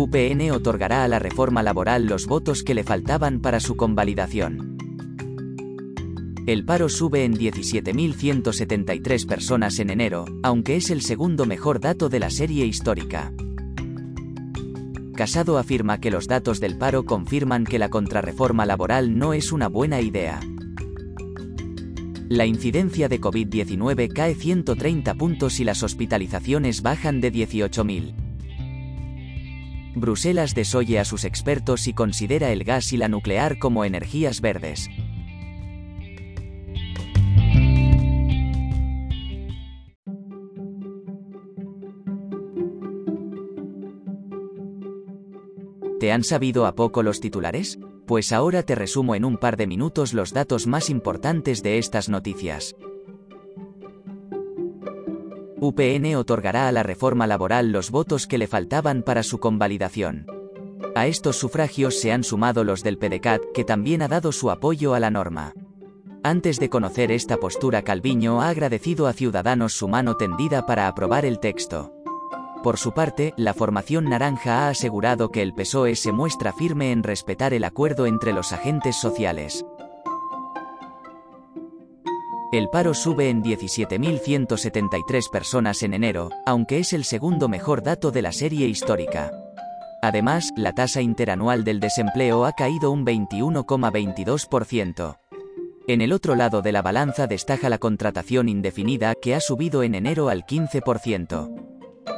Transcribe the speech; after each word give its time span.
UPN 0.00 0.50
otorgará 0.52 1.04
a 1.04 1.08
la 1.08 1.18
reforma 1.18 1.62
laboral 1.62 2.06
los 2.06 2.26
votos 2.26 2.62
que 2.62 2.72
le 2.72 2.84
faltaban 2.84 3.40
para 3.40 3.60
su 3.60 3.76
convalidación. 3.76 4.78
El 6.46 6.64
paro 6.64 6.88
sube 6.88 7.24
en 7.24 7.36
17.173 7.36 9.26
personas 9.26 9.78
en 9.78 9.90
enero, 9.90 10.24
aunque 10.42 10.76
es 10.76 10.90
el 10.90 11.02
segundo 11.02 11.44
mejor 11.44 11.80
dato 11.80 12.08
de 12.08 12.18
la 12.18 12.30
serie 12.30 12.64
histórica. 12.64 13.32
Casado 15.14 15.58
afirma 15.58 16.00
que 16.00 16.10
los 16.10 16.26
datos 16.26 16.60
del 16.60 16.78
paro 16.78 17.04
confirman 17.04 17.64
que 17.64 17.78
la 17.78 17.90
contrarreforma 17.90 18.64
laboral 18.64 19.18
no 19.18 19.34
es 19.34 19.52
una 19.52 19.68
buena 19.68 20.00
idea. 20.00 20.40
La 22.30 22.46
incidencia 22.46 23.08
de 23.08 23.20
COVID-19 23.20 24.10
cae 24.14 24.34
130 24.34 25.14
puntos 25.14 25.60
y 25.60 25.64
las 25.64 25.82
hospitalizaciones 25.82 26.80
bajan 26.80 27.20
de 27.20 27.32
18.000. 27.32 28.29
Bruselas 29.94 30.54
desoye 30.54 30.98
a 30.98 31.04
sus 31.04 31.24
expertos 31.24 31.86
y 31.86 31.92
considera 31.92 32.52
el 32.52 32.64
gas 32.64 32.92
y 32.92 32.96
la 32.96 33.08
nuclear 33.08 33.58
como 33.58 33.84
energías 33.84 34.40
verdes. 34.40 34.88
¿Te 46.00 46.12
han 46.12 46.24
sabido 46.24 46.64
a 46.64 46.74
poco 46.74 47.02
los 47.02 47.20
titulares? 47.20 47.78
Pues 48.06 48.32
ahora 48.32 48.62
te 48.62 48.74
resumo 48.74 49.14
en 49.14 49.24
un 49.24 49.36
par 49.36 49.58
de 49.58 49.66
minutos 49.66 50.14
los 50.14 50.32
datos 50.32 50.66
más 50.66 50.88
importantes 50.88 51.62
de 51.62 51.76
estas 51.76 52.08
noticias. 52.08 52.74
UPN 55.62 56.16
otorgará 56.16 56.68
a 56.68 56.72
la 56.72 56.82
reforma 56.82 57.26
laboral 57.26 57.70
los 57.70 57.90
votos 57.90 58.26
que 58.26 58.38
le 58.38 58.46
faltaban 58.46 59.02
para 59.02 59.22
su 59.22 59.40
convalidación. 59.40 60.26
A 60.94 61.06
estos 61.06 61.36
sufragios 61.36 62.00
se 62.00 62.12
han 62.12 62.24
sumado 62.24 62.64
los 62.64 62.82
del 62.82 62.96
PDCAT, 62.96 63.42
que 63.52 63.64
también 63.64 64.00
ha 64.00 64.08
dado 64.08 64.32
su 64.32 64.50
apoyo 64.50 64.94
a 64.94 65.00
la 65.00 65.10
norma. 65.10 65.52
Antes 66.22 66.58
de 66.58 66.70
conocer 66.70 67.12
esta 67.12 67.36
postura, 67.36 67.82
Calviño 67.82 68.40
ha 68.40 68.48
agradecido 68.48 69.06
a 69.06 69.12
Ciudadanos 69.12 69.74
su 69.74 69.86
mano 69.86 70.16
tendida 70.16 70.64
para 70.64 70.88
aprobar 70.88 71.26
el 71.26 71.38
texto. 71.38 71.92
Por 72.62 72.78
su 72.78 72.92
parte, 72.92 73.34
la 73.36 73.52
formación 73.52 74.04
naranja 74.04 74.66
ha 74.66 74.68
asegurado 74.68 75.30
que 75.30 75.42
el 75.42 75.54
PSOE 75.54 75.94
se 75.94 76.12
muestra 76.12 76.52
firme 76.54 76.90
en 76.92 77.02
respetar 77.02 77.52
el 77.52 77.64
acuerdo 77.64 78.06
entre 78.06 78.32
los 78.32 78.52
agentes 78.52 78.96
sociales. 78.96 79.64
El 82.52 82.68
paro 82.68 82.94
sube 82.94 83.30
en 83.30 83.44
17.173 83.44 85.30
personas 85.30 85.84
en 85.84 85.94
enero, 85.94 86.30
aunque 86.44 86.80
es 86.80 86.92
el 86.92 87.04
segundo 87.04 87.48
mejor 87.48 87.84
dato 87.84 88.10
de 88.10 88.22
la 88.22 88.32
serie 88.32 88.66
histórica. 88.66 89.30
Además, 90.02 90.50
la 90.56 90.72
tasa 90.72 91.00
interanual 91.00 91.62
del 91.62 91.78
desempleo 91.78 92.44
ha 92.44 92.50
caído 92.52 92.90
un 92.90 93.06
21,22%. 93.06 95.18
En 95.86 96.00
el 96.00 96.12
otro 96.12 96.34
lado 96.34 96.60
de 96.60 96.72
la 96.72 96.82
balanza 96.82 97.28
destaca 97.28 97.68
la 97.68 97.78
contratación 97.78 98.48
indefinida, 98.48 99.14
que 99.14 99.36
ha 99.36 99.40
subido 99.40 99.84
en 99.84 99.94
enero 99.94 100.28
al 100.28 100.44
15%. 100.44 101.54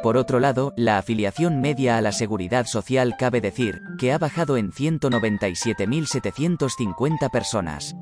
Por 0.00 0.16
otro 0.16 0.38
lado, 0.38 0.72
la 0.76 0.98
afiliación 0.98 1.60
media 1.60 1.98
a 1.98 2.02
la 2.02 2.12
seguridad 2.12 2.66
social 2.66 3.16
cabe 3.18 3.40
decir, 3.40 3.80
que 3.98 4.12
ha 4.12 4.18
bajado 4.18 4.56
en 4.56 4.70
197.750 4.70 7.30
personas. 7.32 7.96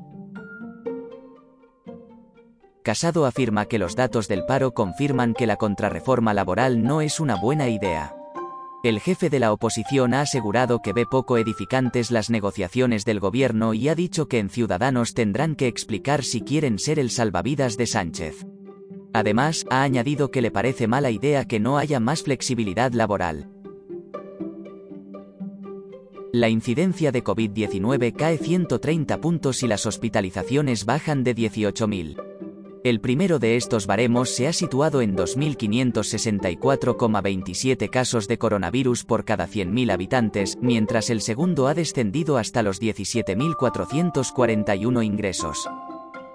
Casado 2.83 3.25
afirma 3.25 3.65
que 3.65 3.77
los 3.77 3.95
datos 3.95 4.27
del 4.27 4.45
paro 4.45 4.73
confirman 4.73 5.33
que 5.33 5.47
la 5.47 5.57
contrarreforma 5.57 6.33
laboral 6.33 6.83
no 6.83 7.01
es 7.01 7.19
una 7.19 7.35
buena 7.35 7.67
idea. 7.67 8.15
El 8.81 9.01
jefe 9.01 9.29
de 9.29 9.39
la 9.39 9.51
oposición 9.51 10.13
ha 10.13 10.21
asegurado 10.21 10.81
que 10.81 10.93
ve 10.93 11.05
poco 11.05 11.37
edificantes 11.37 12.11
las 12.11 12.29
negociaciones 12.29 13.03
del 13.03 13.19
gobierno 13.19 13.73
y 13.73 13.89
ha 13.89 13.95
dicho 13.95 14.29
que 14.29 14.39
en 14.39 14.49
Ciudadanos 14.49 15.13
tendrán 15.13 15.55
que 15.55 15.67
explicar 15.67 16.23
si 16.23 16.39
quieren 16.41 16.79
ser 16.79 16.97
el 16.97 17.09
salvavidas 17.09 17.75
de 17.75 17.87
Sánchez. 17.87 18.45
Además, 19.11 19.65
ha 19.69 19.83
añadido 19.83 20.31
que 20.31 20.41
le 20.41 20.49
parece 20.49 20.87
mala 20.87 21.11
idea 21.11 21.45
que 21.45 21.59
no 21.59 21.77
haya 21.77 21.99
más 21.99 22.23
flexibilidad 22.23 22.93
laboral. 22.93 23.49
La 26.31 26.47
incidencia 26.47 27.11
de 27.11 27.23
COVID-19 27.23 28.15
cae 28.15 28.37
130 28.37 29.19
puntos 29.19 29.63
y 29.63 29.67
las 29.67 29.85
hospitalizaciones 29.85 30.85
bajan 30.85 31.25
de 31.25 31.35
18.000. 31.35 32.28
El 32.81 33.01
primero 33.01 33.39
de 33.39 33.57
estos 33.57 33.87
baremos 33.87 34.29
se 34.29 34.47
ha 34.47 34.53
situado 34.53 35.01
en 35.01 35.17
2.564,27 35.17 37.89
casos 37.89 38.29
de 38.29 38.37
coronavirus 38.37 39.03
por 39.03 39.25
cada 39.25 39.49
100.000 39.49 39.91
habitantes, 39.91 40.57
mientras 40.61 41.09
el 41.09 41.19
segundo 41.19 41.67
ha 41.67 41.73
descendido 41.73 42.37
hasta 42.37 42.63
los 42.63 42.81
17.441 42.81 45.03
ingresos. 45.03 45.69